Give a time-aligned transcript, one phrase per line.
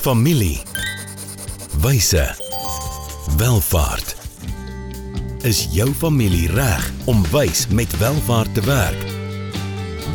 [0.00, 0.58] Familie.
[1.82, 2.34] Wyse.
[3.36, 4.16] Welvaart.
[5.44, 9.02] Is jou familie reg om wys met welvaart te werk?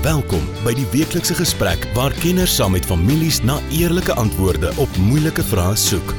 [0.02, 5.46] Welkom by die weeklikse gesprek waar kenners saam met families na eerlike antwoorde op moeilike
[5.52, 6.16] vrae soek.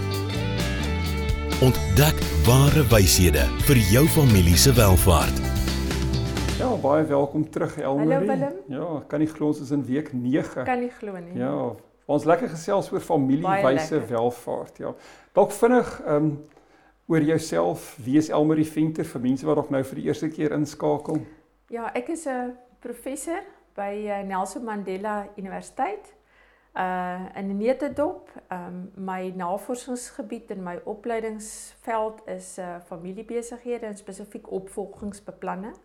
[1.67, 5.43] Ontdek ware wyshede vir jou familie se welvaart.
[6.63, 8.15] Ja, baie welkom terug Elmarie.
[8.15, 8.63] Hallo, Willem.
[8.71, 10.63] Ja, kan nie glo ons is in week 9.
[10.71, 11.35] Kan nie glo nie.
[11.35, 11.75] Ja,
[12.07, 14.95] ons lekker gesels oor familiewyse welvaart, ja.
[15.33, 16.37] Dalk vinnig ehm um,
[17.07, 20.51] oor jouself, wie is Elmarie Venter vir mense wat dalk nou vir die eerste keer
[20.57, 21.21] inskakel?
[21.71, 26.15] Ja, ek is 'n professor by eh, Nelson Mandela Universiteit
[26.77, 28.29] uh in Netedop.
[28.51, 35.77] Um my navorsingsgebied en my opleidingsveld is uh familiebesighede en spesifiek opvolgingsbeplanning.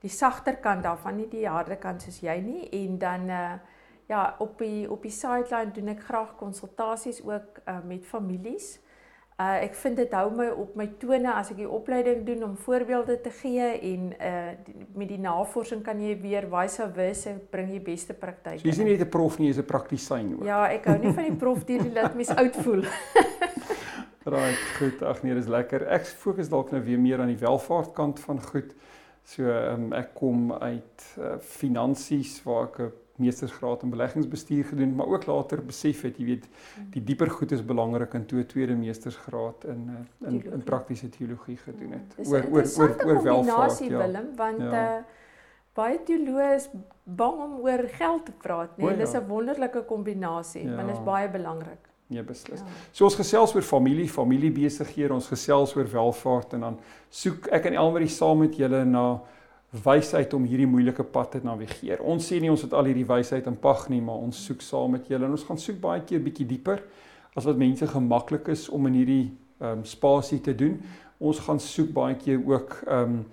[0.00, 3.52] Die sagter kant daarvan, nie die harde kant soos jy nie en dan uh
[4.08, 8.78] ja, op die op die sideline doen ek graag konsultasies ook uh met families.
[9.40, 12.56] Uh ek vind dit hou my op my tone as ek die opleiding doen om
[12.56, 17.72] voorbeelde te gee en uh die, met die navorsing kan jy weer vice versa bring
[17.72, 18.60] jy beste praktyke.
[18.60, 20.44] So jy's nie net 'n prof nie, jy's 'n praktisyn ook.
[20.44, 22.84] Ja, ek hou nie van die prof deur die laat mens oud voel.
[24.24, 25.02] Right, goed.
[25.02, 25.82] Ag nee, dis lekker.
[25.90, 28.70] Ek fokus dalk nou weer meer aan die welvaartkant van goed.
[29.26, 35.06] So um, ek kom uit uh, finansies waar ek 'n meestersgraad in beleggingsbestuur gedoen, maar
[35.06, 36.48] ook later besef het, jy weet,
[36.90, 40.64] die dieper goed is belangrik en toe 'n tweede meestersgraad in uh, in, in Teologie.
[40.64, 42.16] praktiese teologie gedoen het.
[42.16, 43.98] Dis 'n Oor oor oor oor welvaart, ja.
[43.98, 44.96] Willem, want Ja.
[44.98, 45.02] uh
[45.74, 46.68] baie teoloë is
[47.04, 48.86] bang om oor geld te praat, nee.
[48.86, 49.20] O, En dis ja.
[49.20, 50.74] 'n wonderlike kombinasie, Ja.
[50.74, 51.88] want dit is baie belangrik.
[52.06, 52.60] Nee, beslis.
[52.60, 52.66] Ja.
[52.90, 57.72] So ons gesels oor familie, familiebesighede, ons gesels oor welvaart en dan soek ek en
[57.72, 59.20] Elmarie saam met julle na
[59.72, 62.02] wysheid om hierdie moeilike pad te navigeer.
[62.04, 64.92] Ons sê nie ons het al hierdie wysheid in pag nie, maar ons soek saam
[64.98, 66.82] met julle en ons gaan soek baie keer bietjie dieper
[67.32, 69.24] as wat mense gemaklik is om in hierdie
[69.62, 70.76] ehm um, spasie te doen.
[71.22, 73.24] Ons gaan soek baie keer ook ehm um,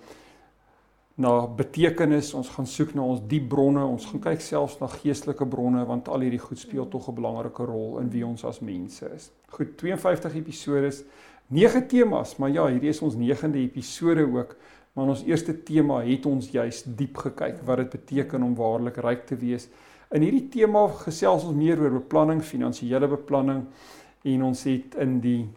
[1.20, 5.44] na betekenis, ons gaan soek na ons diep bronne, ons gaan kyk selfs na geestelike
[5.52, 9.04] bronne want al hierdie goed speel tog 'n belangrike rol in wie ons as mense
[9.14, 9.30] is.
[9.50, 11.04] Goed, 52 episodes,
[11.48, 14.56] 9 temas, maar ja, hierdie is ons 9de episode ook.
[14.92, 18.96] Maar in ons eerste tema het ons juis diep gekyk wat dit beteken om waarlik
[18.96, 19.68] ryk te wees.
[20.10, 23.66] In hierdie tema gesels ons meer oor beplanning, finansiële beplanning
[24.26, 25.48] en ons het in die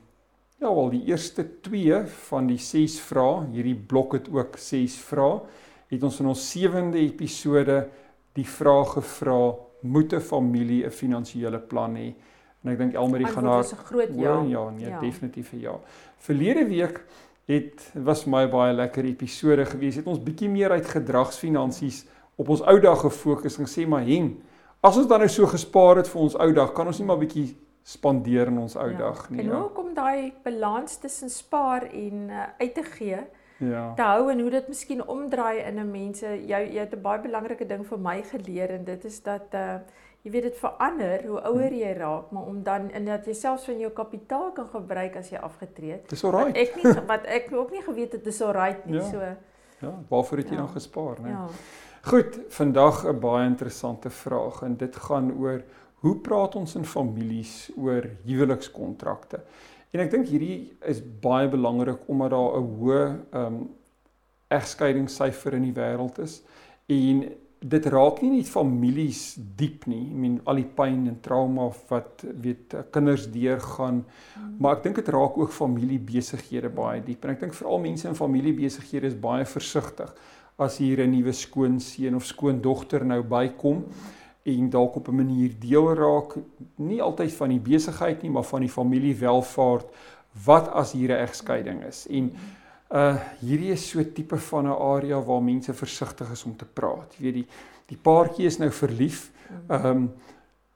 [0.62, 5.42] ja, wel die eerste 2 van die 6 vrae, hierdie blok het ook 6 vrae,
[5.90, 7.82] het ons in ons sewende episode
[8.38, 12.14] die vraag gevra, moet 'n familie 'n finansiële plan hê?
[12.64, 14.42] En ek dink Elmarie gaan Antwoord daar is 'n groot O, ja.
[14.48, 15.00] ja, nee, Ja.
[15.00, 15.80] definitief 'n ja.
[16.18, 17.04] Verlede week
[17.48, 19.96] het was vir my baie lekker episode gewees.
[19.96, 22.06] Het ons bietjie meer uit gedragsfinansies
[22.36, 24.38] op ons ou dag gefokus en gesê maar hen,
[24.82, 27.18] as ons dan nou so gespaar het vir ons ou dag, kan ons nie maar
[27.22, 29.40] bietjie spandeer in ons ou dag nie.
[29.40, 29.60] En Ja.
[29.60, 33.18] hoe kom daai balans tussen spaar en uh, uit te gee
[33.60, 33.94] Ja.
[33.96, 37.22] te hou en hoe dit miskien omdraai in 'n mense jy jy het 'n baie
[37.22, 39.76] belangrike ding vir my geleer en dit is dat uh
[40.24, 41.80] jy weet dit verander hoe ouer Hmm.
[41.80, 45.30] jy raak maar om dan en dat jy selfs van jou kapitaal kan gebruik as
[45.30, 46.10] jy afgetree het.
[46.10, 46.22] Dis.
[46.22, 49.10] Wat ek nie wat ek ook nie geweet het dis alright nie Ja.
[49.12, 49.20] so
[49.84, 50.60] Ja, waarvoor het jy Ja.
[50.62, 51.30] dan gespaar, né?
[51.30, 51.48] ja.
[52.04, 55.62] Goed, vandag 'n baie interessante vraag en dit gaan oor
[55.96, 59.42] hoe praat ons in families oor huwelikskontrakte.
[59.92, 63.70] En ek dink hierdie is baie belangrik omdat daar 'n hoë ehm um,
[64.50, 66.44] egskeidingssyfer in die wêreld is
[66.88, 67.24] en
[67.64, 70.02] dit raak nie net families diep nie.
[70.12, 74.04] I mean al die pyn en trauma wat weet kinders deurgaan,
[74.60, 77.24] maar ek dink dit raak ook familiebesighede baie diep.
[77.24, 80.12] En ek dink veral mense in familiebesighede is baie versigtig
[80.58, 83.86] as hier 'n nuwe skoonseun of skoondogter nou bykom
[84.44, 86.36] en dalk op 'n manier deel raak
[86.76, 89.88] nie altyd van die besigheid nie maar van die familiewelvaart
[90.46, 92.32] wat as hier 'n egskeiding is en
[92.94, 97.16] uh hierdie is so tipe van 'n area waar mense versigtig is om te praat
[97.18, 97.48] jy weet die
[97.88, 99.32] die paartjie is nou verlief
[99.70, 100.12] ehm um,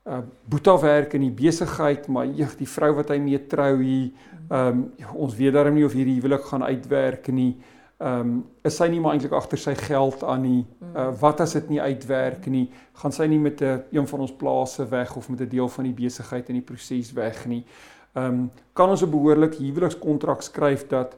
[0.05, 4.11] uh Boeta werk in die besigheid maar jeug die vrou wat hy mee trou hier
[4.49, 7.55] ehm um, ons weet darm nie of hierdie huwelik gaan uitwerk nie
[7.97, 10.65] ehm um, is sy nie maar eintlik agter sy geld aan nie.
[10.93, 12.67] Uh wat as dit nie uitwerk nie?
[13.01, 15.83] Gaan sy nie met 'n een, van ons plase weg of met 'n deel van
[15.83, 17.65] die besigheid in die proses weg nie?
[18.13, 21.15] Ehm um, kan ons 'n behoorlike huwelikskontrak skryf dat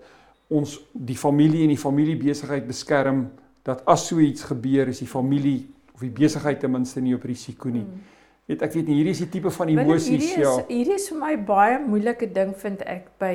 [0.49, 3.27] ons die familie en die familiebesigheid beskerm
[3.67, 7.23] dat as so iets gebeur is die familie of die besigheid ten minste nie op
[7.27, 7.83] risiko nie.
[7.85, 8.01] Mm.
[8.49, 10.53] Weet ek weet nie hierdie is die tipe van emosies hierdie ja.
[10.57, 13.33] is hierdie is vir my baie moeilike ding vind ek by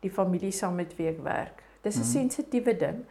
[0.00, 1.62] die familie saam met wie ek werk.
[1.82, 2.08] Dis 'n Mhm.
[2.12, 3.04] sensitiewe ding.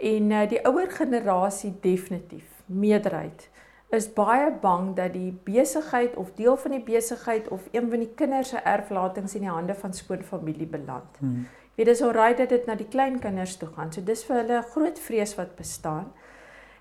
[0.00, 3.48] En uh, die ouer generasie definitief, meerderheid
[3.90, 8.10] is baie bang dat die besigheid of deel van die besigheid of een van die
[8.14, 11.18] kinders se erflatings in die hande van skoonfamilie beland.
[11.18, 11.46] Hmm.
[11.74, 13.92] Weet dis alraai dat dit na die kleinkinders toe gaan.
[13.92, 16.12] So dis vir hulle 'n groot vrees wat bestaan.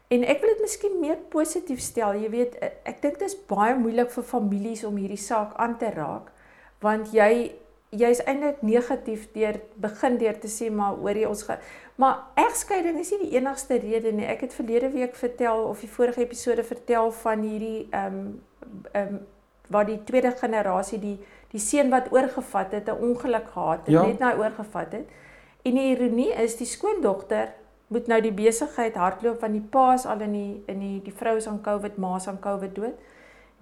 [0.10, 2.13] En ek wil dit miskien meer positief stel.
[2.13, 2.56] Jy weet,
[2.86, 6.31] ek dink dit is baie moeilik vir families om hierdie saak aan te raak
[6.84, 7.56] want jy
[7.90, 11.60] jy's eintlik negatief deur begin deur te sê maar oor jy ons gaan
[12.01, 14.25] maar egskeiding is nie die enigste rede nie.
[14.25, 18.42] Ek het verlede week vertel of die vorige episode vertel van hierdie ehm um,
[18.92, 19.22] ehm um,
[19.72, 21.18] waar die tweede generasie die
[21.53, 24.05] die seun wat oorgevat het 'n ongeluk gehad het ja.
[24.05, 25.07] net na oorgevat het.
[25.61, 27.53] En die ironie is die skoondogter
[27.88, 31.35] moet nou die besigheid hardloop van die paas al in die in die die vrou
[31.38, 32.97] is aan COVID, ma's aan COVID dood.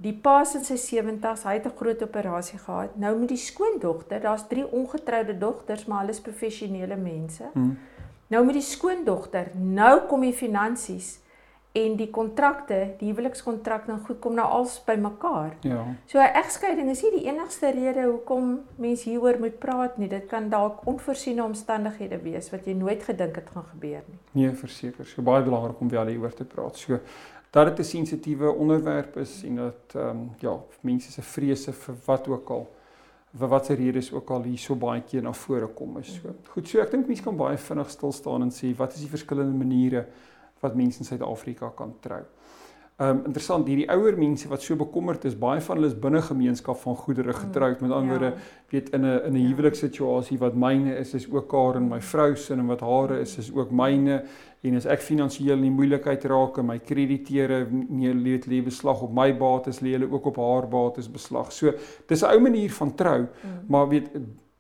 [0.02, 2.96] Die paas in sy 70's, hy het 'n groot operasie gehad.
[2.96, 7.44] Nou met die skoondogter, daar's drie ongetroude dogters, maar hulle is professionele mense.
[7.54, 7.78] Hmm.
[8.28, 11.20] Nou met die skoondogter, nou kom die finansies
[11.72, 15.54] en die kontrakte, die huwelikskontrakte en goed kom nou als bymekaar.
[15.64, 15.86] Ja.
[16.06, 20.08] So 'n egskeiding is nie die enigste rede hoekom mense hieroor moet praat nie.
[20.08, 24.20] Dit kan dalk onvoorsiene omstandighede wees wat jy nooit gedink het gaan gebeur nie.
[24.32, 25.06] Nee, verseker.
[25.06, 26.78] So baie belangrik om wel hieroor te praat.
[26.78, 27.00] So
[27.52, 31.96] dat dit 'n sensitiewe onderwerp is en dat ehm um, ja, mense se vrese vir
[32.06, 32.70] wat ook al
[33.34, 36.20] vir watter redes ook al hier so baie keer na vore kom is.
[36.22, 39.00] So goed, so ek dink mense kan baie vinnig stil staan en sê wat is
[39.00, 40.06] die verskillende maniere
[40.62, 42.24] wat mense in Suid-Afrika kan trou.
[43.02, 46.20] Ehm um, interessant hierdie ouer mense wat so bekommerd is, baie van hulle is binne
[46.22, 47.80] gemeenskap van goedere getroud.
[47.82, 48.68] Met ander woorde, ja.
[48.70, 49.48] weet in 'n in 'n ja.
[49.48, 53.38] huwelikssituasie wat myne is, is ook haar en my vrou se en wat hare is,
[53.38, 54.24] is ook myne
[54.62, 59.02] en as ek finansiëel in die moeilikheid raak en my krediteure nee lê lê beslag
[59.02, 61.52] op my bates, lê hulle ook op haar bates beslag.
[61.52, 61.74] So
[62.08, 63.66] dis 'n ou manier van trou, mm.
[63.68, 64.10] maar weet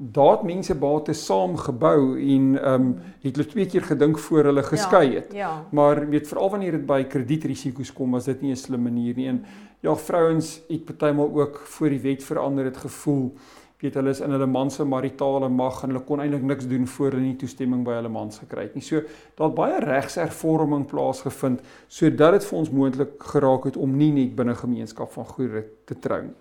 [0.01, 4.63] daad mense bate saam gebou en ehm um, het hulle twee keer gedink voor hulle
[4.63, 5.33] geskei het.
[5.33, 5.65] Ja, ja.
[5.71, 9.27] Maar weet veral wanneer dit by kredietrisiko's kom, was dit nie 'n slim manier nie.
[9.27, 9.45] En
[9.79, 13.33] ja, vrouens het partymal ook voor die wet verander het gevoel
[13.81, 16.85] weet hulle is in hulle man se maritale mag en hulle kon eintlik niks doen
[16.87, 18.83] voor hulle nie toestemming by hulle mans gekry het nie.
[18.85, 19.01] So
[19.37, 24.35] daar het baie regshervorming plaasgevind sodat dit vir ons moontlik geraak het om nie net
[24.37, 26.37] binne gemeenskap van goedere te trou nie.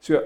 [0.00, 0.22] So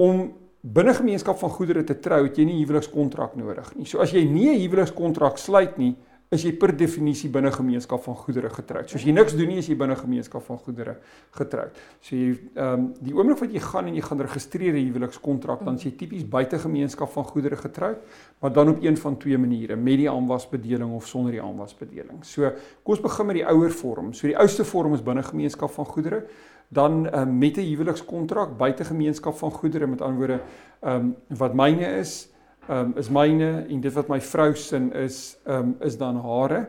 [0.00, 0.24] om
[0.62, 3.86] binne gemeenskap van goedere te trou, het jy nie huwelikskontrak nodig nie.
[3.86, 5.96] So as jy nie 'n huwelikskontrak sluit nie,
[6.34, 8.88] is jy per definisie binne gemeenskap van goedere getroud.
[8.90, 10.96] So as jy niks doen nie, is jy binne gemeenskap van goedere
[11.38, 11.76] getroud.
[12.02, 15.64] So jy ehm um, die oomblik wat jy gaan en jy gaan registreer 'n huwelikskontrak,
[15.64, 18.02] dan is jy tipies buite gemeenskap van goedere getroud,
[18.40, 22.24] maar dan op een van twee maniere, met die aanwasbedeling of sonder die aanwasbedeling.
[22.24, 22.50] So
[22.82, 24.12] kom ons begin met die ouer vorm.
[24.12, 26.26] So die oudste vorm is binne gemeenskap van goedere
[26.68, 29.86] dan um, met 'n huwelikskontrak buite gemeenskap van goedere.
[29.86, 30.40] Met ander woorde
[30.80, 32.28] ehm um, wat myne is
[32.70, 36.68] um, is myne en dit wat my vrou sin is um, is dan hare.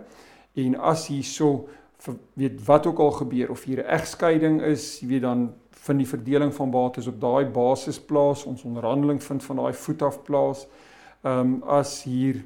[0.53, 1.67] En as hierso
[2.33, 6.07] weet wat ook al gebeur of hier 'n egskeiding is jy weet dan van die
[6.07, 10.67] verdeling van bates op daai basis plaas ons onderhandeling vind van daai voet af plaas
[11.21, 12.45] ehm um, as hier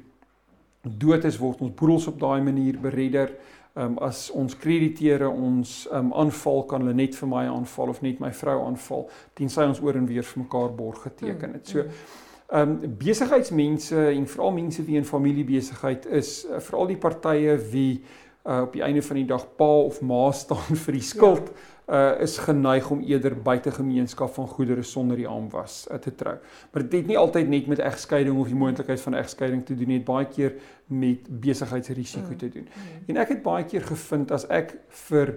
[0.82, 3.34] dood is word ons boedels op daai manier beredder
[3.74, 7.88] Ehm um, as ons krediteure ons ehm um, aanval kan hulle net vir my aanval
[7.88, 9.06] of net my vrou aanval
[9.38, 11.68] tensy ons oor en weer vir mekaar borg geteken het.
[11.68, 12.18] So mm, mm.
[12.58, 18.02] ehm um, besigheidsmense en veral mense wie in familiebesigheid is, uh, veral die partye wie
[18.44, 21.70] uh, op die einde van die dag pa of ma staan vir die skuld ja
[21.92, 26.36] uh is geneig om eerder buite gemeenskap van goedere sonder die aanwas uh, te trou.
[26.72, 29.90] Maar dit het nie altyd net met egskeiding of die moontlikheid van egskeiding te doen
[29.90, 30.54] nie, baie keer
[30.86, 32.38] met besigheidsrisiko mm.
[32.38, 32.68] te doen.
[32.68, 33.02] Mm.
[33.12, 34.76] En ek het baie keer gevind as ek
[35.08, 35.34] vir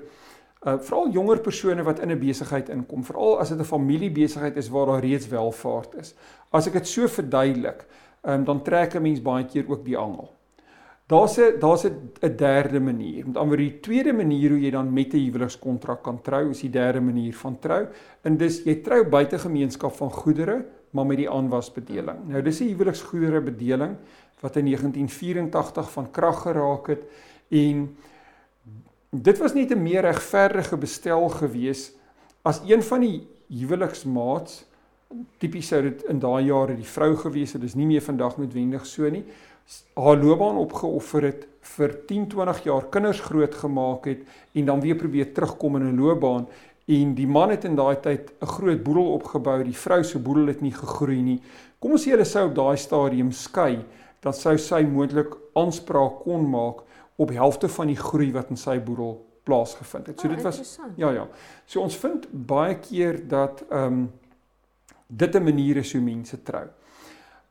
[0.66, 4.70] uh veral jonger persone wat in 'n besigheid inkom, veral as dit 'n familiebesigheid is
[4.70, 6.16] waar daar reeds welvaart is.
[6.52, 7.86] As ek dit so verduidelik,
[8.24, 10.32] um, dan trek 'n mens baie keer ook die angel.
[11.08, 13.28] Daar's 'n daar's 'n derde manier.
[13.28, 16.70] Met ander die tweede manier hoe jy dan met 'n huwelikskontrak kan trou, is die
[16.70, 17.88] derde manier van trou.
[18.22, 22.28] En dis jy trou buite gemeenskap van goedere, maar met die aanwasbedeling.
[22.28, 23.96] Nou dis 'n huweliksgoedere bedeling
[24.40, 27.04] wat in 1984 van krag geraak het
[27.50, 27.96] en
[29.10, 31.94] dit was net 'n meer regverdige bestel gewees
[32.42, 34.66] as een van die huweliksmaats
[35.38, 38.86] tipies sou dit in daai jare die vrou gewees het, dis nie meer vandag noodwendig
[38.86, 39.24] so nie
[39.96, 45.34] haar loopbaan opgeoffer het vir 10, 20 jaar kinders grootgemaak het en dan weer probeer
[45.34, 46.48] terugkom in 'n loopbaan
[46.86, 50.48] en die man het in daai tyd 'n groot boedel opgebou, die vrou se boedel
[50.48, 51.42] het nie gegroei nie.
[51.80, 53.86] Kom ons sê hulle sou op daai stadium skei,
[54.20, 56.84] dan sou sy moontlik aanspraak kon maak
[57.16, 60.20] op helfte van die groei wat in sy boedel plaasgevind het.
[60.20, 61.28] So oh, dit was ja ja.
[61.66, 64.12] So ons vind baie keer dat ehm um,
[65.08, 66.66] dit 'n manier is hoe mense trou.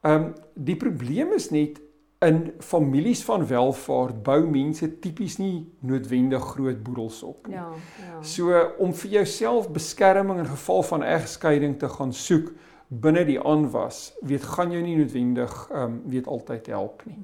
[0.02, 1.80] Ehm um, die probleem is net
[2.22, 7.56] in families van welvaart bou mense tipies nie noodwendig groot boedels op nie.
[7.56, 8.20] Ja, ja.
[8.22, 12.52] So om vir jouself beskerming in geval van egskeiding te gaan soek
[12.88, 17.18] binne die aanwas, weet gaan jou nie noodwendig ehm um, weet altyd help nie.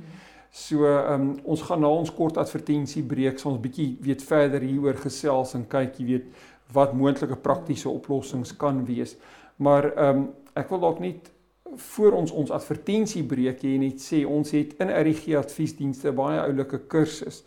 [0.51, 4.65] So ehm um, ons gaan na ons kort advertensie breek, so ons bietjie weet verder
[4.67, 6.31] hieroor gesels en kyk, jy weet,
[6.75, 9.17] wat moontlike praktiese oplossings kan wees.
[9.57, 10.29] Maar ehm um,
[10.59, 11.31] ek wil dalk net
[11.77, 16.87] voor ons ons advertensie breek jy net sê ons het in RG adviesdienste baie oulike
[16.91, 17.45] kursus.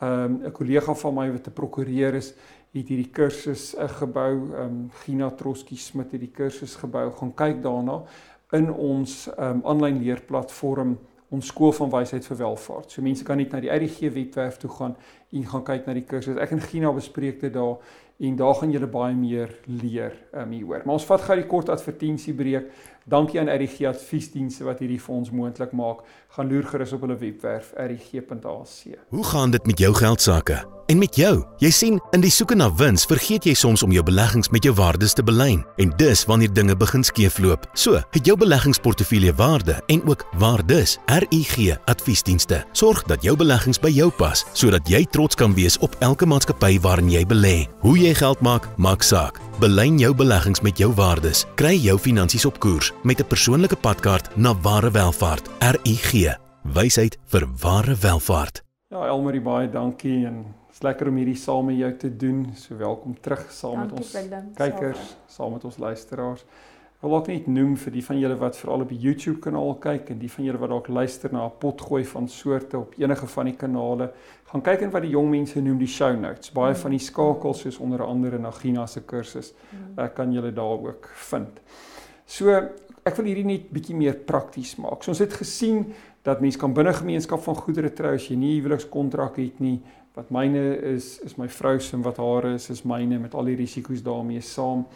[0.00, 2.34] Ehm um, 'n kollega van my wat 'n prokureur is,
[2.72, 4.54] het hierdie kursus uh, gebou.
[4.54, 7.10] Ehm um, Gina Troski Smit het die kursus gebou.
[7.10, 8.02] Gaan kyk daarna
[8.52, 12.90] in ons ehm um, aanlyn leerplatform ons skool van wysheid vir welvaart.
[12.90, 14.96] So mense kan net na die RG webwerf toe gaan
[15.32, 16.36] en gaan kyk na die kursus.
[16.36, 17.78] Ek en Gina bespreek dit daar
[18.18, 20.84] en daar gaan julle baie meer leer um, hieroor.
[20.84, 22.70] Maar ons vat gou die kort advertensie breek.
[23.06, 26.00] Dankie aan RG Adviesdienste wat hierdie vir ons moontlik maak.
[26.34, 28.96] Gaan loer gerus op hulle webwerf rg.ac.
[29.14, 30.64] Hoe gaan dit met jou geld sake?
[30.86, 31.44] En met jou?
[31.58, 34.74] Jy sien, in die soeke na wins vergeet jy soms om jou beleggings met jou
[34.78, 35.64] waardes te belyn.
[35.82, 37.66] En dis wanneer dinge begin skeefloop.
[37.74, 40.98] So, het jou beleggingsportefeulje waarde en ook waardes.
[41.10, 41.56] RUG
[41.90, 46.26] Adviesdienste sorg dat jou beleggings by jou pas sodat jy trots kan wees op elke
[46.26, 47.56] maatskappy waarin jy belê.
[47.82, 49.40] Hoe jy geld maak, maak saak.
[49.60, 51.46] Belyn jou beleggings met jou waardes.
[51.54, 55.50] Kry jou finansies op koers met 'n persoonlike padkaart na ware welvaart.
[55.58, 56.36] RUG.
[56.62, 58.62] Wysheid vir ware welvaart.
[58.88, 62.52] Ja, Elmarie baie dankie en dit's lekker om hierdie saam met jou te doen.
[62.54, 66.44] So welkom terug saam Dankie, met ons kykers, saam met ons luisteraars.
[67.00, 70.14] Wil ook net noem vir die van julle wat veral op die YouTube kanaal kyk
[70.14, 73.44] en die van julle wat dalk luister na 'n potgooi van soorte op enige van
[73.44, 74.12] die kanale,
[74.44, 76.50] gaan kyk en wat die jong mense noem die show notes.
[76.50, 79.52] Baie van die skakels soos onder andere na Gina se kursus,
[79.96, 81.60] ek kan julle daar ook vind.
[82.26, 82.50] So
[83.04, 85.02] ek wil hierdie net bietjie meer prakties maak.
[85.02, 85.92] So ons het gesien
[86.26, 89.80] dat mens kan binne gemeenskap van goedere trou as jy nie 'n huwelikskontrak het nie.
[90.14, 93.44] Wat myne is is my vrou se en wat hare is is myne met al
[93.44, 94.86] die risiko's daarmee saam.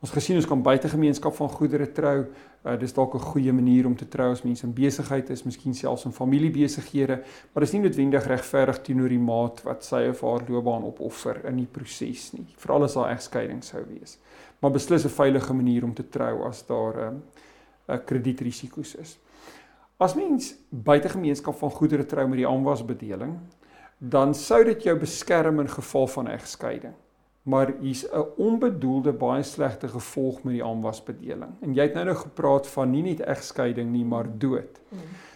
[0.00, 2.22] Ons gesien ons kan buite gemeenskap van goedere trou.
[2.64, 5.74] Uh, dis dalk 'n goeie manier om te trou as mense in besigheid is, miskien
[5.74, 10.44] selfs in familiebesighede, maar dis nie noodwendig regverdig teenoor die maat wat sy of haar
[10.48, 12.46] loopbaan opoffer in die proses nie.
[12.56, 14.18] Veral as daar egskeiding sou wees.
[14.60, 17.22] Maar beslis 'n veilige manier om te trou as daar 'n um,
[17.88, 19.18] 'n kredietrisiko's is.
[19.98, 23.38] As mens buite gemeenskap van goedere trou met die aanwasbedeling,
[23.98, 26.94] dan sou dit jou beskerm in geval van egskeiding.
[27.42, 31.52] Maar hier's 'n onbedoelde baie slegte gevolg met die aanwasbedeling.
[31.60, 34.80] En jy het nou nou gepraat van nie net egskeiding nie, maar dood.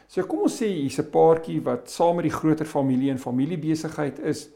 [0.06, 4.18] So kom ons sê hier's 'n paartjie wat saam met die groter familie en familiebesigheid
[4.18, 4.48] is.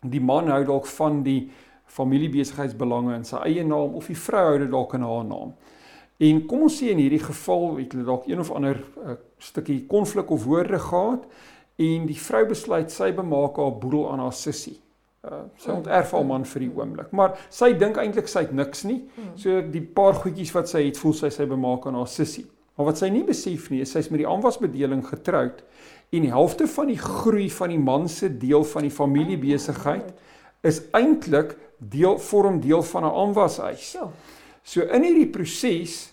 [0.00, 1.50] Die man hou dalk van die
[1.86, 5.54] familiebesigheidsbelange in sy eie naam of die vrou hou dit dalk in haar naam.
[6.16, 9.86] En kom ons sê in hierdie geval het hulle dalk een of ander uh, stukkie
[9.90, 11.26] konflik of woorde gehad
[11.76, 14.78] en die vrou besluit sy bemaak haar boedel aan haar sussie.
[15.24, 18.84] Uh, sy onterf haar man vir die oomblik, maar sy dink eintlik sy het niks
[18.84, 18.98] nie.
[19.40, 22.44] So die paar goedjies wat sy het, voel sy sy bemaak aan haar sussie.
[22.76, 25.62] Maar wat sy nie besef nie, is sy's met die aanwasbedeling getroud
[26.14, 30.12] en die helfte van die groei van die man se deel van die familiebesigheid
[30.66, 33.90] is eintlik deel vorm deel van 'n aanwashuis.
[33.90, 34.12] So.
[34.62, 36.12] So in hierdie proses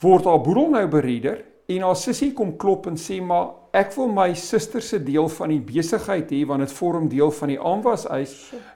[0.00, 4.08] word haar boedel nou bereder en haar sussie kom klop en sê maar ek wil
[4.10, 8.32] my suster se deel van die besigheid hê want dit vorm deel van die aanwashuis.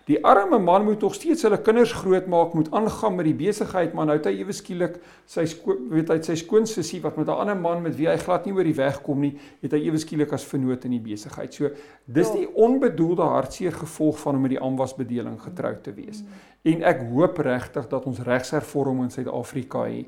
[0.07, 4.07] Die arme man moet nog steeds hulle kinders grootmaak, moet aangaan met die besigheid, maar
[4.07, 5.47] nou het hy ewe skielik sy
[5.91, 8.65] weet hy sy skoonsussie wat met 'n ander man met wie hy glad nie oor
[8.65, 11.55] die weg kom nie, het hy ewe skielik as vernoot in die besigheid.
[11.55, 11.71] So
[12.07, 16.23] dis die onbedoelde hartseer gevolg van om met die aanwasbedeling getroud te wees.
[16.63, 20.07] En ek hoop regtig dat ons regshervorming in Suid-Afrika het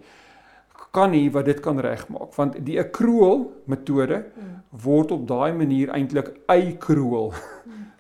[0.91, 4.25] kan nie wat dit kan regmaak want die accrual metode
[4.71, 7.33] word op daai manier eintlik eikroel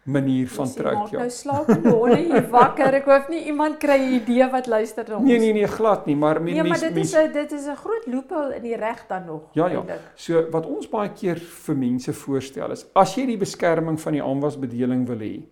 [0.06, 1.18] manier van trou ja.
[1.18, 2.94] nou slapende honde hier wakker.
[3.00, 5.26] Ek hoop nie iemand kry 'n idee wat luister na ons.
[5.26, 7.66] Nee nee nee glad nie maar men, Nee, maar dit mens, is 'n dit is
[7.66, 9.42] 'n groot loophole in die reg dan nog.
[9.52, 9.78] Ja ja.
[9.78, 10.00] eintlik.
[10.14, 14.22] So wat ons baie keer vir mense voorstel is as jy die beskerming van die
[14.22, 15.42] aanwasbedeling wil hê,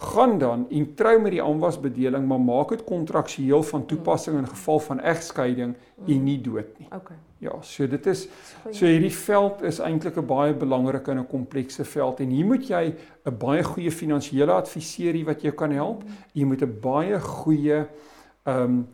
[0.00, 4.80] gaan dan en trou met die aanwasbedeling, maar maak dit kontraksueel van toepassing in geval
[4.80, 5.74] van egskeiding
[6.06, 6.88] en nie dood nie.
[6.88, 7.16] Okay.
[7.40, 8.26] Ja, so dit is.
[8.70, 12.68] So hierdie veld is eintlik 'n baie belangrike en 'n komplekse veld en hier moet
[12.68, 12.94] jy
[13.26, 16.02] 'n baie goeie finansiële adviseur hê wat jou kan help.
[16.32, 17.86] Jy moet 'n baie goeie
[18.44, 18.86] ehm um,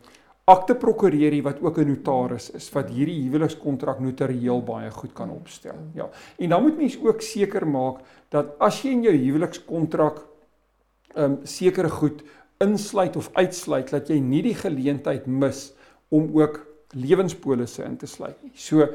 [0.45, 5.29] akte prokureur hê wat ook 'n notaris is wat hierdie huwelikskontrak notarieel baie goed kan
[5.29, 5.75] opstel.
[5.93, 6.09] Ja.
[6.37, 7.99] En dan moet mens ook seker maak
[8.29, 10.36] dat as jy in jou huwelikskontrak
[11.17, 12.23] um, sekere goed
[12.63, 15.71] insluit of uitsluit dat jy nie die geleentheid mis
[16.09, 16.61] om ook
[16.95, 18.53] lewenspolisse in te sluit nie.
[18.55, 18.87] So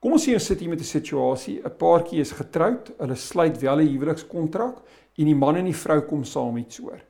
[0.00, 3.60] Kom ons sê ons sit hier met 'n situasie, 'n paartjie is getroud, hulle sluit
[3.60, 4.76] wel 'n huwelikskontrak
[5.18, 7.00] en die man en die vrou kom saam iets oor.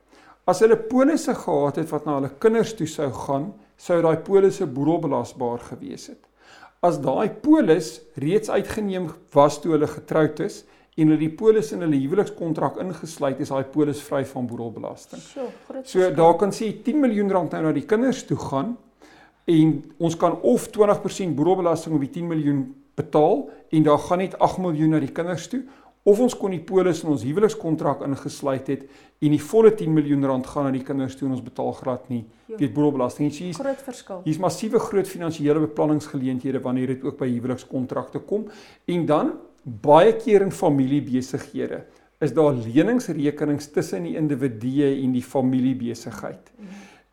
[0.45, 4.65] As hulle polisse gehad het wat na hulle kinders toe sou gaan, sou daai polisse
[4.65, 6.19] boedelbelasbaar gewees het.
[6.83, 10.65] As daai polis reeds uitgeneem was toe hulle getroud is
[11.01, 15.21] en hulle die polis in hulle huwelikskontrak ingesluit is, daai polis vry van boedelbelasting.
[15.23, 15.87] So, groot.
[15.89, 18.75] So daar kan sê 10 miljoen rand nou na die kinders toe gaan
[19.49, 22.65] en ons kan of 20% boedelbelasting op die 10 miljoen
[22.99, 25.63] betaal en daar gaan net 8 miljoen na die kinders toe
[26.03, 28.85] of ons kon die polis in ons huwelikskontrak ingesluit het
[29.21, 32.07] en die volle 10 miljoen rand gaan na die kinders toe en ons betaal glad
[32.09, 32.57] nie Ja.
[32.57, 33.29] weet boedelbelasting.
[33.31, 34.21] Hier's groot verskil.
[34.25, 38.47] hier's massiewe groot finansiële beplanningsgeleenthede wanneer dit ook by huwelikskontrakte kom
[38.85, 39.31] en dan
[39.63, 41.83] baie keer in familiebesighede
[42.21, 46.51] is daar leningsrekenings tussen die individue en die familiebesigheid.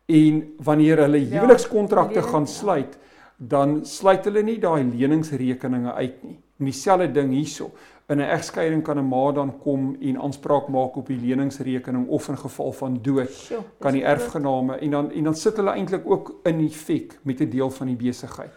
[0.05, 2.47] En wanneer hulle Ja, huwelikskontrakte gaan ja.
[2.47, 2.97] sluit,
[3.37, 6.39] dan sluit hulle nie daai leningsrekeninge uit nie.
[6.59, 7.71] En dieselfde ding hierso.
[8.09, 12.27] In 'n egskeiding kan 'n ma dan kom en aanspraak maak op die leningsrekening of
[12.27, 16.39] in geval van dood kan die erfgename en dan en dan sit hulle eintlik ook
[16.43, 18.51] in effek met 'n deel van die besigheid.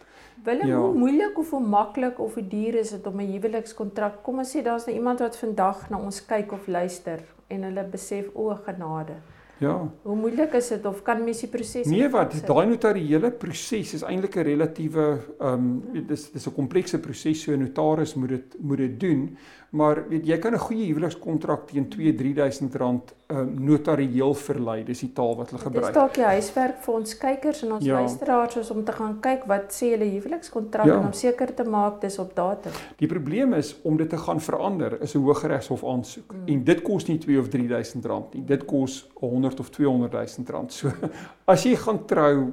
[0.45, 0.77] Willem, Ja.
[0.77, 4.23] hoe moeilik of hoe maklik of hoe duur is dit om 'n huwelikskontrak?
[4.23, 7.85] Kom ons sê daar's nou iemand wat vandag na ons kyk of luister en hulle
[7.91, 9.13] besef o, genade.
[9.59, 9.89] Ja.
[10.03, 14.03] Hoe moeilik is dit of kan mens die proses Nee wat, daai notariële proses is
[14.03, 15.53] eintlik 'n relatiewe ehm
[15.95, 19.37] um, dis dis 'n komplekse proses so 'n notaris moet dit moet dit doen.
[19.73, 24.85] Maar weet jy kan 'n goeie huwelikskontrak teen 2-3000 rand um, notarieel verlei.
[24.85, 25.95] Dis die taal wat hulle Dis gebruik.
[25.95, 27.95] dalk die huiswerk vir ons kykers en ons Ja.
[28.01, 30.99] luisteraars is om te gaan kyk wat sê hulle huwelikskontrak Ja.
[30.99, 32.73] en om seker te maak dis op datum.
[32.99, 36.33] Die probleem is om dit te gaan verander is 'n hooggeregshof aansoek.
[36.33, 36.49] Mm.
[36.53, 38.45] En dit kos nie 2 of 3000 rand nie.
[38.45, 40.73] Dit kos 100 of 200 000 rand.
[40.73, 40.89] So
[41.47, 42.53] as jy gaan trou,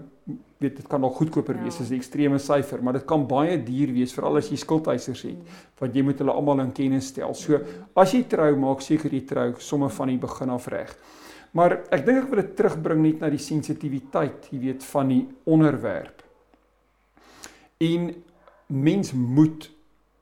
[0.59, 1.63] weet dit kan nog goedkoper Ja.
[1.63, 5.21] wees as 'n ekstreme syfer, maar dit kan baie duur wees veral as jy skuldeisers
[5.21, 5.37] het
[5.79, 7.33] want jy moet hulle almal in kennis stel.
[7.33, 7.59] So
[7.95, 10.95] as jy trou, maak seker jy trou sommer van die begin af reg.
[11.53, 15.27] Maar ek dink ek wil dit terugbring net na die sensitiwiteit, jy weet, van die
[15.45, 16.23] onderwerp.
[17.79, 18.13] En
[18.67, 19.69] mens moet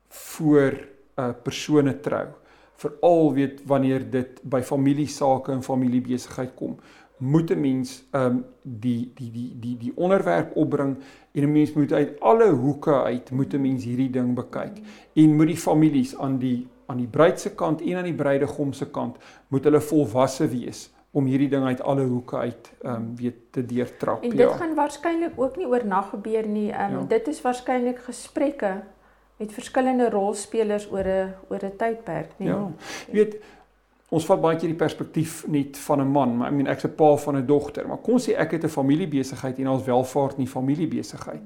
[0.09, 2.27] voor 'n uh, persone trou.
[2.75, 6.77] Veral weet wanneer dit by familiesake en familiebesigheid kom,
[7.17, 10.97] moet 'n mens ehm um, die die die die die onderwerp opbring
[11.31, 14.81] en 'n mens moet uit alle hoeke uit moet 'n mens hierdie ding bekyk
[15.13, 18.73] en moet die families aan die aan die bruid se kant en aan die bruidegom
[18.73, 23.15] se kant moet hulle volwasse wees om hierdie ding uit alle hoeke uit ehm um,
[23.15, 24.55] weet te deurtrap En dit ja.
[24.57, 26.69] gaan waarskynlik ook nie oornag gebeur nie.
[26.71, 27.05] Um, Ja.
[27.07, 28.83] Dit is waarskynlik gesprekke
[29.37, 32.47] met verskillende rolspelers oor 'n oor 'n tydperk, nee.
[32.47, 32.71] Ja.
[33.07, 33.37] Jy weet
[34.09, 36.95] ons vat baie keer die perspektief net van 'n man, maar ek meen ek's 'n
[36.95, 40.45] pa van 'n dogter, maar kom sê ek het 'n familiebesigheid en ons welvaart in
[40.45, 41.43] die familiebesigheid.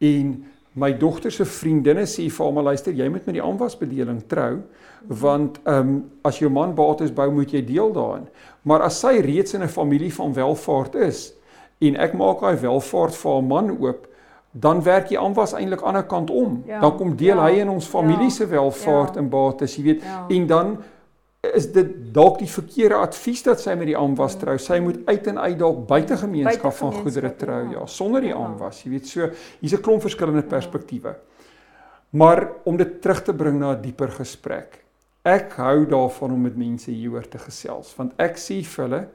[0.00, 4.62] En my dogter se vriendinne sê vir hom, luister, jy moet met die aanwasbedeling trou,
[5.06, 8.28] want ehm um, as jou man bates bou, moet jy deel daarin.
[8.62, 11.34] Maar as sy reeds in 'n familie van welvaart is
[11.78, 14.06] en ek maak daai welvaart vir haar man oop,
[14.52, 16.62] dan werk die aanwas eintlik aan die kant om.
[16.66, 19.20] Ja, Dan kom deel ja, hy in ons familie ja, se welvaart ja.
[19.20, 20.02] en bates, jy weet.
[20.02, 20.24] Ja.
[20.28, 20.76] En dan
[21.42, 24.54] is dit dalk die verkeerde advies dat sy met die aanwas trou.
[24.62, 27.80] Sy moet uit en uit dalk buite gemeenskap van goedere trou, ja.
[27.80, 28.36] ja, sonder die Ja.
[28.38, 28.84] aanwas.
[28.84, 29.28] Jy weet, so
[29.60, 31.16] hier's 'n klomp verskillende perspektiewe.
[32.10, 34.84] Maar om dit terug te bring na 'n dieper gesprek.
[35.24, 39.08] Ek hou daarvan om met mense hieroor te gesels, want ek sê vir hulle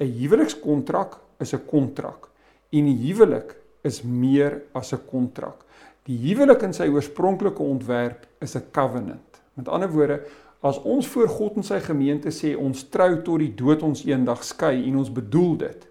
[0.00, 2.28] 'n huwelikskontrak is 'n kontrak
[2.72, 5.64] en 'n huwelik is meer as 'n kontrak.
[6.06, 9.42] Die huwelik in sy oorspronklike ontwerp is 'n covenant.
[9.54, 10.20] Met ander woorde,
[10.64, 14.40] as ons voor God en sy gemeente sê ons trou tot die dood ons eendag
[14.46, 15.82] skei en ons bedoel dit,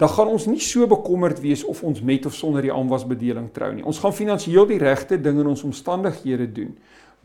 [0.00, 3.72] dan gaan ons nie so bekommerd wees of ons met of sonder die aanwasbedeling trou
[3.74, 3.84] nie.
[3.84, 6.76] Ons gaan finansiëel die regte ding in ons omstandighede doen.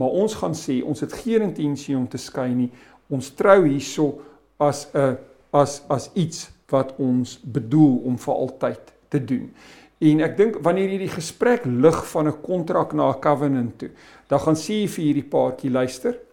[0.01, 2.71] Maar ons gaan sê ons het geen intensie om te skei nie.
[3.11, 4.15] Ons trou hierso
[4.59, 5.17] as 'n
[5.53, 9.53] as as iets wat ons bedoel om vir altyd te doen.
[9.99, 13.89] En ek dink wanneer jy die gesprek lig van 'n kontrak na 'n covenant toe,
[14.27, 16.24] dan gaan sê jy vir hierdie paartjie luister,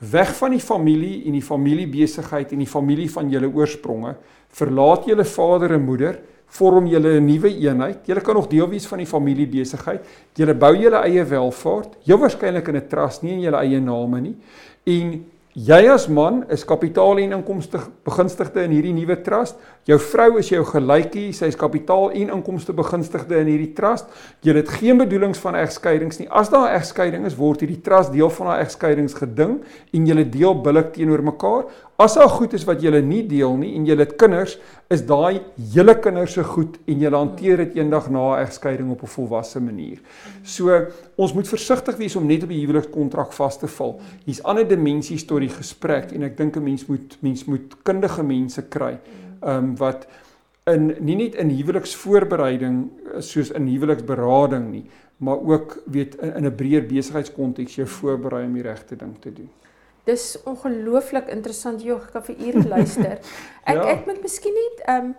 [0.00, 4.14] weg van die familie en die familiebesigheid en die familie van julle oorspronge,
[4.48, 8.06] verlaat julle vader en moeder, vorm julle 'n nuwe eenheid.
[8.06, 10.00] Julle kan nog deel wees van die familiebesigheid.
[10.34, 14.20] Julle bou julle eie welvaart, heel waarskynlik in 'n trust, nie in julle eie name
[14.20, 14.36] nie.
[14.84, 19.56] En jy as man is kapitaal en inkomste begunstigde in hierdie nuwe trust.
[19.88, 24.06] Jou vrou is jou gelykie, sy is kapitaal en inkomste begunstigde in hierdie trust.
[24.46, 26.28] Jy het geen bedoelings van egskeidings nie.
[26.30, 29.60] As daar 'n egskeiding is, word hierdie trust deel van daai egskeidings geding
[29.92, 31.64] en julle deel billik teenoor mekaar.
[32.00, 34.54] As daar goed is wat julle nie deel nie en julle het kinders,
[34.88, 35.42] is daai
[35.74, 39.60] julle kinders se goed en julle hanteer dit eendag na 'n egskeiding op 'n volwasse
[39.60, 39.98] manier.
[40.42, 40.86] So
[41.16, 44.00] ons moet versigtig wees om net op die huwelikskontrak vas te val.
[44.24, 48.22] Hier's ander dimensies tot die gesprek en ek dink 'n mens moet mens moet kundige
[48.22, 48.98] mense kry.
[49.42, 50.06] Ehm um, wat
[50.66, 54.84] in nie net in huweliksvoorbereiding soos in huweliksberading nie,
[55.18, 59.50] maar ook weet in 'n breër besigheidskonteks jou voorberei om die regte ding te doen.
[60.04, 63.18] Dis ongelooflik interessant jy kan vir ure luister.
[63.70, 63.88] Ek ja.
[63.92, 65.18] ek moet miskien net ehm um,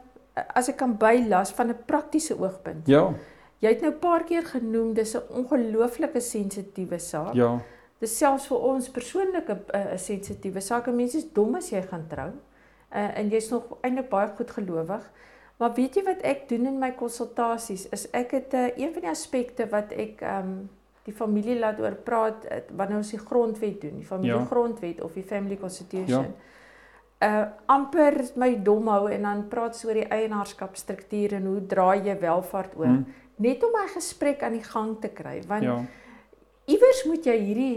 [0.56, 2.88] as ek kan bylas van 'n praktiese oogpunt.
[2.88, 3.14] Ja.
[3.60, 7.34] Jy het nou 'n paar keer genoem dis 'n ongelooflike sensitiewe saak.
[7.34, 7.60] Ja.
[8.00, 10.88] Dis selfs vir ons persoonlike 'n uh, sensitiewe saak.
[10.88, 12.32] Mense is dom as jy gaan trou.
[12.96, 15.12] Uh, en jy's nog eintlik baie goed gelowig.
[15.58, 17.90] Maar weet jy wat ek doen in my konsultasies?
[17.90, 20.70] Is ek het 'n uh, een van die aspekte wat ek ehm um,
[21.06, 24.46] die familie laat oor praat uh, wanneer ons die grondwet doen, die familie ja.
[24.50, 26.32] grondwet of die family constitution.
[26.32, 26.50] Ja.
[27.22, 32.08] Uh amper my dom hou en dan praat so oor die eienaarskapstruktuur en hoe draai
[32.08, 32.88] jy welvaart oor?
[32.88, 33.06] Hmm.
[33.42, 35.76] Net om my gesprek aan die gang te kry, want ja.
[36.66, 37.76] iewers moet jy hierdie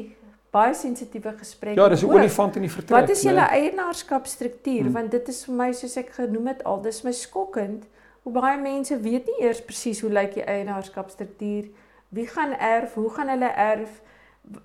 [0.55, 1.77] baie sensitiewe gesprek.
[1.77, 3.01] Ja, dis 'n olifant in die vertrek.
[3.01, 3.61] Wat is julle nee.
[3.61, 4.85] eienaarskapstruktuur?
[4.85, 4.93] Hmm.
[4.93, 7.85] Want dit is vir my soos ek genoem het al, dis my skokkend
[8.25, 11.69] hoe baie mense weet nie eers presies hoe lyk die eienaarskapstruktuur.
[12.15, 12.95] Wie gaan erf?
[12.95, 14.01] Hoe gaan hulle erf?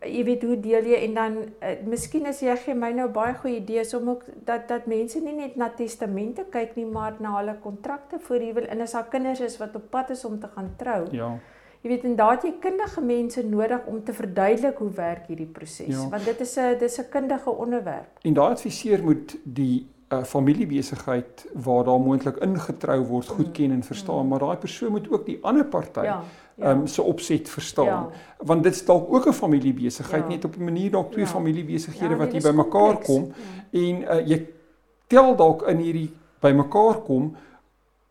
[0.04, 3.32] Jy weet hoe deel jy en dan uh, miskien as jy gee my nou baie
[3.40, 7.38] goeie idees om ook dat dat mense nie net na testamente kyk nie, maar na
[7.38, 10.50] hulle kontrakte voor huwel en as daar kinders is wat op pad is om te
[10.56, 11.06] gaan trou.
[11.16, 11.30] Ja.
[11.80, 16.10] Jy weet inderdaad jy kundige mense nodig om te verduidelik hoe werk hierdie proses ja.
[16.12, 18.20] want dit is 'n dis 'n kundige onderwerp.
[18.22, 24.24] En daai adviseer moet die uh, familiebesigheid waar daar moontlik ingetrou word goedken en verstaan,
[24.24, 24.28] mm.
[24.28, 26.24] maar daai persoon moet ook die ander party ja.
[26.60, 26.72] Ja.
[26.72, 27.86] Um, se opset verstaan.
[27.86, 28.10] Ja.
[28.38, 30.30] Want dit is dalk ook 'n familiebesigheid, ja.
[30.30, 31.32] net op 'n manier dalk twee ja.
[31.32, 33.32] familiebesighede ja, wat hier bymekaar kom
[33.70, 33.80] ja.
[33.80, 34.48] en uh, jy
[35.08, 37.36] tel dalk in hierdie bymekaar kom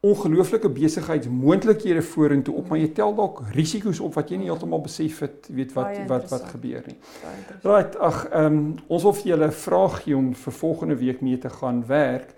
[0.01, 5.19] ongelooflike besigheidsmoontlikhede vorentoe op, maar jy tel dalk risiko's op wat jy nie heeltemal besef
[5.25, 6.99] het, weet wat wat wat gebeur nie.
[7.65, 11.21] Right, ag, ehm um, ons wil vir julle 'n vraag gee om vir volgende week
[11.21, 12.35] mee te gaan werk,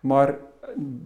[0.00, 0.34] maar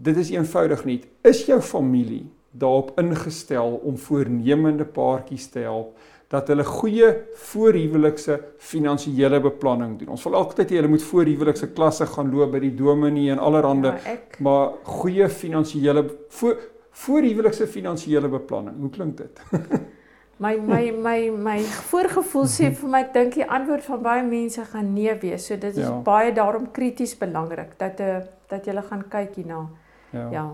[0.02, 1.00] dit is eenvoudig nie.
[1.22, 7.08] Is jou familie daarop ingestel om voornemende paartjies te help dat hulle goeie
[7.48, 10.10] voorhuwelikse finansiële beplanning doen.
[10.12, 13.94] Ons wil altyd hê hulle moet voorhuwelikse klasse gaan loop by die dominee en allerhande,
[14.04, 16.04] ja, maar goeie finansiële
[16.40, 16.58] voor
[16.98, 18.76] voorhuwelikse finansiële beplanning.
[18.80, 19.40] Hoe klink dit?
[20.44, 21.58] my my my my
[21.90, 25.48] voorgevoel sê vir my ek dink die antwoord van baie mense gaan nee wees.
[25.48, 25.96] So dit is ja.
[26.04, 29.68] baie daarom krities belangrik dat 'n eh, dat jy gaan kyk hierna.
[30.12, 30.28] Ja.
[30.30, 30.46] ja.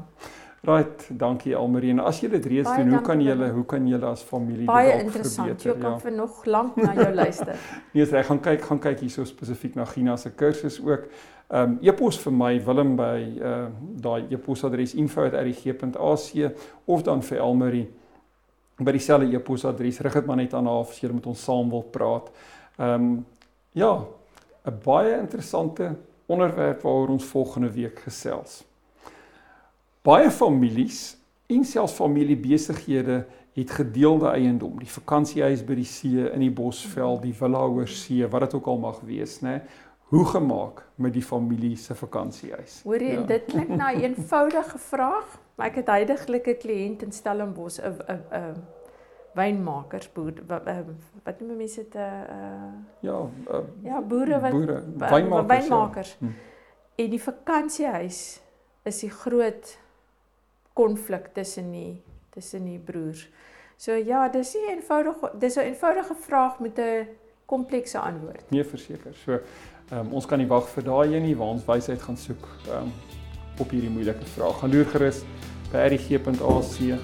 [0.64, 1.90] Right, dankie Almarie.
[1.90, 4.66] En as jy dit reeds baie doen, hoe kan jy hoe kan jy as familie
[4.68, 5.62] baie interessant.
[5.62, 5.98] Jy kan ja.
[6.00, 7.58] vir nog lank na jou luister.
[7.92, 11.08] nee, ek gaan kyk, gaan kyk hierso spesifiek na Gina se kursus ook.
[11.50, 13.66] Ehm um, e-pos vir my Willem by uh
[14.06, 16.30] daai e-posadres info@rg.ac
[16.84, 17.86] of dan vir Almarie
[18.80, 20.00] by dieselfde e-posadres.
[20.00, 22.32] Rig dit maar net aan haar as jy met ons saam wil praat.
[22.78, 23.24] Ehm um,
[23.72, 24.04] ja,
[24.64, 25.96] 'n baie interessante
[26.26, 28.64] onderwerp waaroor ons volgende week gesels.
[30.04, 31.16] Baie families
[31.48, 33.22] en selfs familiebesighede
[33.54, 38.26] het gedeelde eiendom, die vakansiehuis by die see in die Bosveld, die villa oor see,
[38.28, 39.62] wat dit ook al mag wees, né?
[40.12, 42.82] Hoe gemaak met die familie se vakansiehuis?
[42.84, 43.22] Hoor jy, ja.
[43.30, 47.96] dit klink na 'n eenvoudige vraag, maar ek het heidaglik 'n kliënt in Stellenbosch, 'n
[48.08, 48.54] 'n 'n
[49.34, 50.68] wynmakersboer wat
[51.24, 53.18] wat noem mense dit 'n uh, ja,
[53.50, 55.46] uh, ja, boere wat boere, wynmakers.
[55.46, 56.16] wynmakers.
[56.20, 56.26] Ja.
[56.26, 56.32] Hm.
[56.94, 58.42] En die vakansiehuis
[58.82, 59.78] is die groot
[60.74, 62.02] konflik tussen die
[62.34, 63.28] tussen die broers.
[63.76, 67.08] So ja, dis 'n eenvoudige dis 'n eenvoudige vraag met 'n
[67.46, 68.50] komplekse antwoord.
[68.50, 69.14] Nee, verseker.
[69.14, 72.16] So ehm um, ons kan nie wag vir daai een nie, waar ons wysheid gaan
[72.16, 72.92] soek ehm um,
[73.58, 74.58] op hierdie moeilike vraag.
[74.58, 75.22] Gaan loer gerus
[75.72, 76.80] by rg.ac.
[76.80, 76.98] Ehm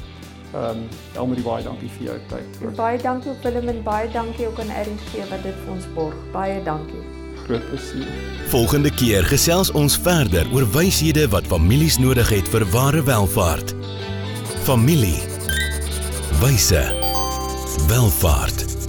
[0.55, 2.77] um, Elmarie baie dankie vir jou tyd.
[2.77, 6.31] Baie dankie Willem en baie dankie ook aan RG wat dit vir ons borg.
[6.33, 7.20] Baie dankie.
[7.51, 8.07] Groot plesier.
[8.47, 13.75] Volgende keer gesels ons verder oor wyshede wat families nodig het vir ware welvaart.
[14.63, 15.19] Familie.
[16.39, 16.85] Wyse.
[17.91, 18.80] Welvaart.